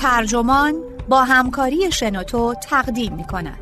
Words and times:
ترجمان 0.00 0.74
با 1.08 1.24
همکاری 1.24 1.92
شنوتو 1.92 2.54
تقدیم 2.54 3.14
می 3.14 3.24
کند. 3.24 3.58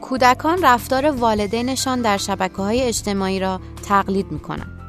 کودکان 0.00 0.58
رفتار 0.62 1.10
والدینشان 1.10 2.02
در 2.02 2.16
شبکه 2.16 2.56
های 2.56 2.82
اجتماعی 2.82 3.40
را 3.40 3.60
تقلید 3.88 4.32
می 4.32 4.38
کنند. 4.38 4.80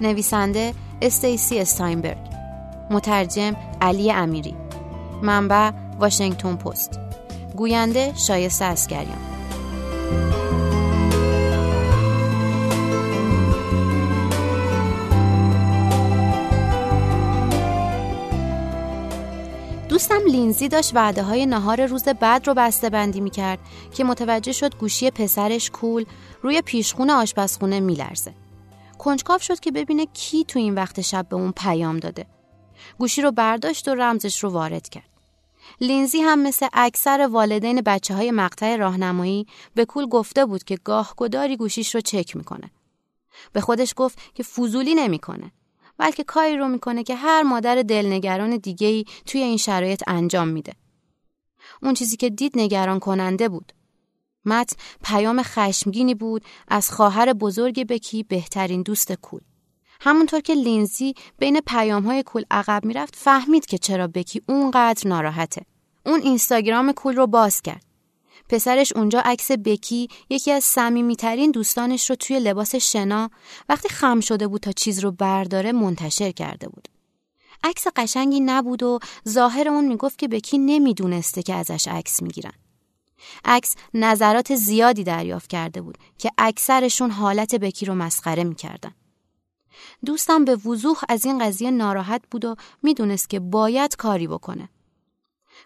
نویسنده 0.00 0.74
استیسی 1.02 1.58
استاینبرگ 1.58 2.28
مترجم 2.90 3.56
علی 3.80 4.12
امیری 4.12 4.67
منبع 5.22 5.70
واشنگتن 5.98 6.56
پست 6.56 6.98
گوینده 7.56 8.12
شایسته 8.16 8.64
اسکریان 8.64 9.28
دوستم 19.88 20.20
لینزی 20.30 20.68
داشت 20.68 20.96
وعده 20.96 21.22
های 21.22 21.46
نهار 21.46 21.86
روز 21.86 22.04
بعد 22.04 22.46
رو 22.46 22.54
بسته 22.54 22.90
بندی 22.90 23.20
می 23.20 23.30
کرد 23.30 23.58
که 23.94 24.04
متوجه 24.04 24.52
شد 24.52 24.74
گوشی 24.76 25.10
پسرش 25.10 25.70
کول 25.70 26.04
روی 26.42 26.62
پیشخون 26.62 27.10
آشپزخونه 27.10 27.80
می 27.80 27.94
لرزه. 27.94 28.34
کنجکاو 28.98 29.38
شد 29.38 29.60
که 29.60 29.70
ببینه 29.70 30.06
کی 30.06 30.44
تو 30.44 30.58
این 30.58 30.74
وقت 30.74 31.00
شب 31.00 31.26
به 31.28 31.36
اون 31.36 31.52
پیام 31.52 31.98
داده. 31.98 32.26
گوشی 32.98 33.22
رو 33.22 33.30
برداشت 33.30 33.88
و 33.88 33.94
رمزش 33.94 34.44
رو 34.44 34.50
وارد 34.50 34.88
کرد. 34.88 35.08
لینزی 35.80 36.18
هم 36.18 36.42
مثل 36.42 36.66
اکثر 36.72 37.28
والدین 37.32 37.80
بچه 37.80 38.14
های 38.14 38.30
مقطع 38.30 38.76
راهنمایی 38.76 39.46
به 39.74 39.84
کول 39.84 40.06
گفته 40.06 40.46
بود 40.46 40.64
که 40.64 40.76
گاه 40.84 41.14
گداری 41.16 41.56
گوشیش 41.56 41.94
رو 41.94 42.00
چک 42.00 42.36
می‌کنه. 42.36 42.70
به 43.52 43.60
خودش 43.60 43.92
گفت 43.96 44.18
که 44.34 44.42
فضولی 44.42 44.94
نمی‌کنه. 44.94 45.52
بلکه 45.98 46.24
کاری 46.24 46.56
رو 46.56 46.68
می‌کنه 46.68 47.02
که 47.02 47.14
هر 47.14 47.42
مادر 47.42 47.82
دلنگران 47.82 48.56
دیگهی 48.56 49.04
توی 49.26 49.42
این 49.42 49.56
شرایط 49.56 50.02
انجام 50.06 50.48
میده. 50.48 50.72
اون 51.82 51.94
چیزی 51.94 52.16
که 52.16 52.30
دید 52.30 52.52
نگران 52.54 52.98
کننده 52.98 53.48
بود. 53.48 53.72
مت 54.44 54.76
پیام 55.04 55.42
خشمگینی 55.42 56.14
بود 56.14 56.44
از 56.68 56.90
خواهر 56.90 57.32
بزرگ 57.32 57.86
بکی 57.86 58.22
بهترین 58.22 58.82
دوست 58.82 59.12
کول. 59.12 59.40
همونطور 60.00 60.40
که 60.40 60.54
لینزی 60.54 61.14
بین 61.38 61.60
پیام 61.60 62.02
های 62.02 62.22
کول 62.22 62.44
عقب 62.50 62.84
می‌رفت 62.84 63.16
فهمید 63.16 63.66
که 63.66 63.78
چرا 63.78 64.06
بکی 64.06 64.42
اونقدر 64.48 65.08
ناراحته. 65.08 65.62
اون 66.06 66.20
اینستاگرام 66.20 66.92
کول 66.92 67.16
رو 67.16 67.26
باز 67.26 67.62
کرد. 67.62 67.84
پسرش 68.48 68.92
اونجا 68.92 69.20
عکس 69.20 69.50
بکی 69.50 70.08
یکی 70.30 70.52
از 70.52 70.64
صمیمیترین 70.64 71.50
دوستانش 71.50 72.10
رو 72.10 72.16
توی 72.16 72.40
لباس 72.40 72.74
شنا 72.74 73.30
وقتی 73.68 73.88
خم 73.88 74.20
شده 74.20 74.46
بود 74.46 74.60
تا 74.60 74.72
چیز 74.72 75.00
رو 75.00 75.12
برداره 75.12 75.72
منتشر 75.72 76.30
کرده 76.30 76.68
بود. 76.68 76.88
عکس 77.64 77.86
قشنگی 77.96 78.40
نبود 78.40 78.82
و 78.82 78.98
ظاهر 79.28 79.68
اون 79.68 79.88
می‌گفت 79.88 80.18
که 80.18 80.28
بکی 80.28 80.58
نمی‌دونسته 80.58 81.42
که 81.42 81.54
ازش 81.54 81.88
عکس 81.88 82.22
می‌گیرن. 82.22 82.52
عکس 83.44 83.74
نظرات 83.94 84.54
زیادی 84.54 85.04
دریافت 85.04 85.50
کرده 85.50 85.80
بود 85.80 85.98
که 86.18 86.30
اکثرشون 86.38 87.10
حالت 87.10 87.54
بکی 87.54 87.86
رو 87.86 87.94
مسخره 87.94 88.44
می‌کردن. 88.44 88.94
دوستم 90.06 90.44
به 90.44 90.56
وضوح 90.56 91.00
از 91.08 91.24
این 91.24 91.38
قضیه 91.38 91.70
ناراحت 91.70 92.22
بود 92.30 92.44
و 92.44 92.54
می‌دونست 92.82 93.30
که 93.30 93.40
باید 93.40 93.96
کاری 93.96 94.26
بکنه. 94.26 94.68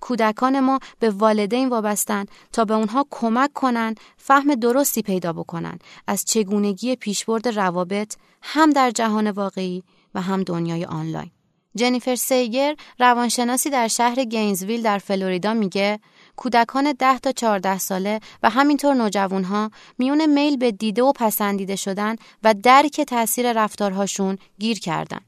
کودکان 0.00 0.60
ما 0.60 0.78
به 0.98 1.10
والدین 1.10 1.68
وابستن 1.68 2.26
تا 2.52 2.64
به 2.64 2.74
اونها 2.74 3.06
کمک 3.10 3.52
کنن 3.52 3.94
فهم 4.16 4.54
درستی 4.54 5.02
پیدا 5.02 5.32
بکنن 5.32 5.78
از 6.06 6.24
چگونگی 6.24 6.96
پیشبرد 6.96 7.48
روابط 7.48 8.14
هم 8.42 8.70
در 8.70 8.90
جهان 8.90 9.30
واقعی 9.30 9.82
و 10.14 10.20
هم 10.20 10.42
دنیای 10.42 10.84
آنلاین. 10.84 11.30
جنیفر 11.74 12.14
سیگر 12.14 12.76
روانشناسی 12.98 13.70
در 13.70 13.88
شهر 13.88 14.24
گینزویل 14.24 14.82
در 14.82 14.98
فلوریدا 14.98 15.54
میگه 15.54 16.00
کودکان 16.38 16.92
10 16.92 17.18
تا 17.18 17.32
14 17.32 17.78
ساله 17.78 18.20
و 18.42 18.50
همینطور 18.50 18.94
نوجوانها 18.94 19.70
میون 19.98 20.26
میل 20.26 20.56
به 20.56 20.72
دیده 20.72 21.02
و 21.02 21.12
پسندیده 21.12 21.76
شدن 21.76 22.16
و 22.42 22.54
درک 22.62 23.00
تاثیر 23.00 23.52
رفتارهاشون 23.52 24.38
گیر 24.58 24.78
کردن. 24.78 25.20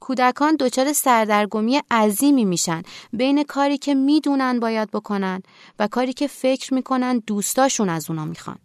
کودکان 0.00 0.56
دچار 0.60 0.92
سردرگمی 0.92 1.80
عظیمی 1.90 2.44
میشن 2.44 2.82
بین 3.12 3.44
کاری 3.44 3.78
که 3.78 3.94
می‌دونن 3.94 4.60
باید 4.60 4.90
بکنن 4.90 5.42
و 5.78 5.88
کاری 5.88 6.12
که 6.12 6.26
فکر 6.26 6.74
می‌کنن 6.74 7.22
دوستاشون 7.26 7.88
از 7.88 8.10
اونا 8.10 8.24
می‌خوان. 8.24 8.58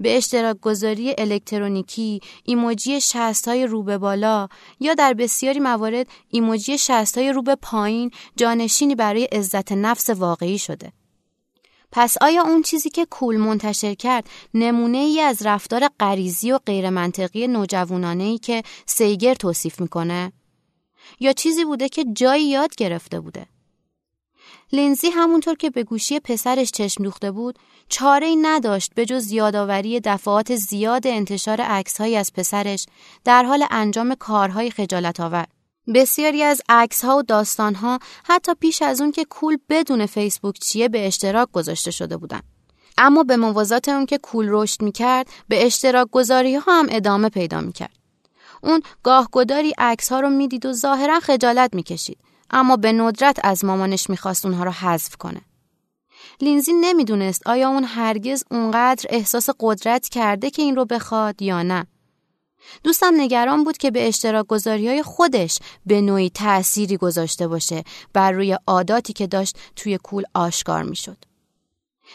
به 0.00 0.16
اشتراک 0.16 0.60
گذاری 0.60 1.14
الکترونیکی، 1.18 2.20
ایموجی 2.44 3.00
شست 3.00 3.48
های 3.48 3.66
رو 3.66 3.82
به 3.82 3.98
بالا 3.98 4.48
یا 4.80 4.94
در 4.94 5.14
بسیاری 5.14 5.60
موارد 5.60 6.06
ایموجی 6.28 6.78
شست 6.78 7.18
های 7.18 7.32
رو 7.32 7.42
به 7.42 7.54
پایین 7.54 8.10
جانشینی 8.36 8.94
برای 8.94 9.24
عزت 9.24 9.72
نفس 9.72 10.10
واقعی 10.10 10.58
شده. 10.58 10.92
پس 11.92 12.16
آیا 12.20 12.42
اون 12.42 12.62
چیزی 12.62 12.90
که 12.90 13.06
کول 13.06 13.36
منتشر 13.36 13.94
کرد 13.94 14.30
نمونه 14.54 14.98
ای 14.98 15.20
از 15.20 15.46
رفتار 15.46 15.88
غریزی 16.00 16.52
و 16.52 16.58
غیرمنطقی 16.66 17.46
نوجوانانه 17.46 18.24
ای 18.24 18.38
که 18.38 18.62
سیگر 18.86 19.34
توصیف 19.34 19.80
می‌کنه؟ 19.80 20.32
یا 21.20 21.32
چیزی 21.32 21.64
بوده 21.64 21.88
که 21.88 22.04
جایی 22.12 22.44
یاد 22.44 22.74
گرفته 22.74 23.20
بوده؟ 23.20 23.46
لینزی 24.74 25.10
همونطور 25.10 25.54
که 25.54 25.70
به 25.70 25.84
گوشی 25.84 26.20
پسرش 26.20 26.70
چشم 26.70 27.04
دوخته 27.04 27.30
بود 27.30 27.58
چاره 27.88 28.26
ای 28.26 28.36
نداشت 28.36 28.94
به 28.94 29.06
جز 29.06 29.32
یادآوری 29.32 30.00
دفعات 30.00 30.54
زیاد 30.54 31.06
انتشار 31.06 31.60
عکسهایی 31.60 32.16
از 32.16 32.32
پسرش 32.32 32.86
در 33.24 33.42
حال 33.42 33.64
انجام 33.70 34.14
کارهای 34.14 34.70
خجالت 34.70 35.20
آور. 35.20 35.46
بسیاری 35.94 36.42
از 36.42 36.62
عکس 36.68 37.04
ها 37.04 37.16
و 37.16 37.22
داستان 37.22 37.74
ها 37.74 37.98
حتی 38.24 38.52
پیش 38.60 38.82
از 38.82 39.00
اون 39.00 39.12
که 39.12 39.24
کول 39.24 39.58
بدون 39.68 40.06
فیسبوک 40.06 40.58
چیه 40.58 40.88
به 40.88 41.06
اشتراک 41.06 41.48
گذاشته 41.52 41.90
شده 41.90 42.16
بودن. 42.16 42.40
اما 42.98 43.22
به 43.22 43.36
موازات 43.36 43.88
اون 43.88 44.06
که 44.06 44.18
کول 44.18 44.46
رشد 44.50 44.82
می‌کرد 44.82 45.28
به 45.48 45.66
اشتراک 45.66 46.08
گذاری 46.10 46.54
ها 46.54 46.78
هم 46.80 46.86
ادامه 46.90 47.28
پیدا 47.28 47.60
می‌کرد. 47.60 47.96
اون 48.62 48.82
گاه 49.02 49.28
گداری 49.32 49.72
عکس 49.78 50.12
ها 50.12 50.20
رو 50.20 50.30
می‌دید 50.30 50.66
و 50.66 50.72
ظاهرا 50.72 51.20
خجالت 51.20 51.74
می‌کشید 51.74 52.18
اما 52.52 52.76
به 52.76 52.92
ندرت 52.92 53.40
از 53.44 53.64
مامانش 53.64 54.10
می‌خواست 54.10 54.46
اونها 54.46 54.64
رو 54.64 54.70
حذف 54.70 55.16
کنه. 55.16 55.40
لینزی 56.40 56.72
نمی‌دونست 56.72 57.46
آیا 57.46 57.68
اون 57.68 57.84
هرگز 57.84 58.44
اونقدر 58.50 59.06
احساس 59.10 59.48
قدرت 59.60 60.08
کرده 60.08 60.50
که 60.50 60.62
این 60.62 60.76
رو 60.76 60.84
بخواد 60.84 61.42
یا 61.42 61.62
نه. 61.62 61.86
دوستم 62.84 63.12
نگران 63.16 63.64
بود 63.64 63.76
که 63.76 63.90
به 63.90 64.08
اشتراک 64.08 64.46
گذاری 64.46 64.88
های 64.88 65.02
خودش 65.02 65.58
به 65.86 66.00
نوعی 66.00 66.30
تأثیری 66.30 66.96
گذاشته 66.96 67.48
باشه 67.48 67.84
بر 68.12 68.32
روی 68.32 68.58
عاداتی 68.66 69.12
که 69.12 69.26
داشت 69.26 69.58
توی 69.76 69.98
کول 69.98 70.24
آشکار 70.34 70.82
می‌شد. 70.82 71.16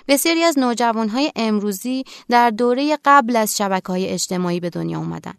بسیاری 0.07 0.43
از 0.43 0.59
نوجوانهای 0.59 1.31
امروزی 1.35 2.03
در 2.29 2.49
دوره 2.49 2.97
قبل 3.05 3.35
از 3.35 3.57
شبکه 3.57 3.87
های 3.87 4.07
اجتماعی 4.07 4.59
به 4.59 4.69
دنیا 4.69 4.99
اومدن. 4.99 5.33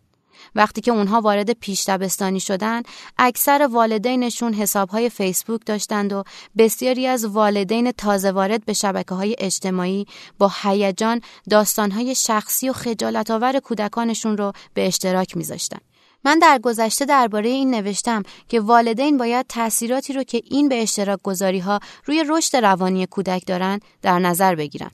وقتی 0.54 0.80
که 0.80 0.90
اونها 0.90 1.20
وارد 1.20 1.50
پیش 1.50 1.84
دبستانی 1.88 2.40
شدن 2.40 2.82
اکثر 3.18 3.68
والدینشون 3.72 4.54
حسابهای 4.54 5.10
فیسبوک 5.10 5.60
داشتند 5.66 6.12
و 6.12 6.24
بسیاری 6.58 7.06
از 7.06 7.24
والدین 7.24 7.92
تازه 7.92 8.30
وارد 8.30 8.64
به 8.64 8.72
شبکه 8.72 9.14
های 9.14 9.36
اجتماعی 9.38 10.06
با 10.38 10.52
هیجان 10.62 11.20
داستانهای 11.50 12.14
شخصی 12.14 12.68
و 12.68 12.72
خجالت 12.72 13.30
آور 13.30 13.58
کودکانشون 13.60 14.36
رو 14.36 14.52
به 14.74 14.86
اشتراک 14.86 15.36
میذاشتن. 15.36 15.78
من 16.24 16.38
در 16.38 16.58
گذشته 16.58 17.04
درباره 17.04 17.48
این 17.48 17.74
نوشتم 17.74 18.22
که 18.48 18.60
والدین 18.60 19.16
باید 19.16 19.46
تاثیراتی 19.48 20.12
رو 20.12 20.22
که 20.22 20.42
این 20.44 20.68
به 20.68 20.82
اشتراک 20.82 21.22
گذاری 21.22 21.58
ها 21.58 21.80
روی 22.04 22.24
رشد 22.28 22.56
روانی 22.56 23.06
کودک 23.06 23.46
دارن 23.46 23.80
در 24.02 24.18
نظر 24.18 24.54
بگیرن. 24.54 24.90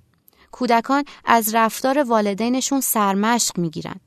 کودکان 0.50 1.04
از 1.24 1.54
رفتار 1.54 2.02
والدینشون 2.02 2.80
سرمشق 2.80 3.58
می‌گیرن. 3.58 4.00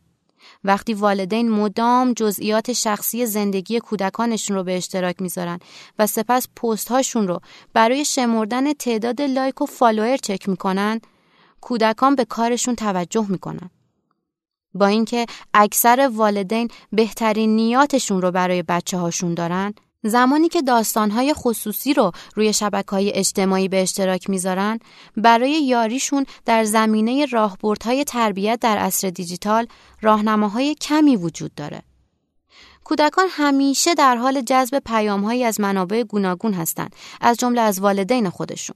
وقتی 0.67 0.93
والدین 0.93 1.49
مدام 1.49 2.13
جزئیات 2.13 2.73
شخصی 2.73 3.25
زندگی 3.25 3.79
کودکانشون 3.79 4.57
رو 4.57 4.63
به 4.63 4.77
اشتراک 4.77 5.21
می‌ذارن 5.21 5.59
و 5.99 6.07
سپس 6.07 6.47
پست 6.55 6.87
هاشون 6.87 7.27
رو 7.27 7.39
برای 7.73 8.05
شمردن 8.05 8.73
تعداد 8.73 9.21
لایک 9.21 9.61
و 9.61 9.65
فالوور 9.65 10.17
چک 10.17 10.49
می‌کنن 10.49 11.01
کودکان 11.61 12.15
به 12.15 12.25
کارشون 12.25 12.75
توجه 12.75 13.25
می‌کنن. 13.29 13.69
با 14.73 14.87
اینکه 14.87 15.25
اکثر 15.53 16.09
والدین 16.13 16.67
بهترین 16.91 17.55
نیاتشون 17.55 18.21
رو 18.21 18.31
برای 18.31 18.63
بچه 18.63 18.97
هاشون 18.97 19.33
دارن 19.33 19.73
زمانی 20.07 20.49
که 20.49 20.61
داستانهای 20.61 21.33
خصوصی 21.33 21.93
رو 21.93 22.11
روی 22.35 22.53
شبکه 22.53 23.19
اجتماعی 23.19 23.67
به 23.67 23.81
اشتراک 23.81 24.29
می‌ذارن 24.29 24.79
برای 25.17 25.51
یاریشون 25.51 26.25
در 26.45 26.63
زمینه 26.63 27.25
راهبردهای 27.25 28.03
تربیت 28.03 28.59
در 28.61 28.77
عصر 28.77 29.09
دیجیتال 29.09 29.67
راهنماهای 30.01 30.75
کمی 30.75 31.15
وجود 31.15 31.55
داره. 31.55 31.81
کودکان 32.83 33.27
همیشه 33.31 33.95
در 33.95 34.15
حال 34.15 34.41
جذب 34.41 34.79
پیامهایی 34.85 35.43
از 35.43 35.59
منابع 35.59 36.03
گوناگون 36.03 36.53
هستند 36.53 36.95
از 37.21 37.37
جمله 37.37 37.61
از 37.61 37.79
والدین 37.79 38.29
خودشون 38.29 38.75